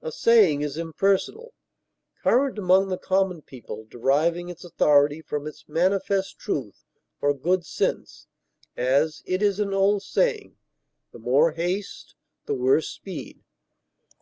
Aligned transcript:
A 0.00 0.10
saying 0.10 0.62
is 0.62 0.78
impersonal, 0.78 1.52
current 2.22 2.56
among 2.58 2.88
the 2.88 2.96
common 2.96 3.42
people, 3.42 3.84
deriving 3.84 4.48
its 4.48 4.64
authority 4.64 5.20
from 5.20 5.46
its 5.46 5.68
manifest 5.68 6.38
truth 6.38 6.86
or 7.20 7.34
good 7.34 7.66
sense; 7.66 8.26
as, 8.74 9.22
it 9.26 9.42
is 9.42 9.60
an 9.60 9.74
old 9.74 10.02
saying, 10.02 10.56
"the 11.12 11.18
more 11.18 11.52
haste, 11.52 12.14
the 12.46 12.54
worse 12.54 12.88
speed." 12.88 13.44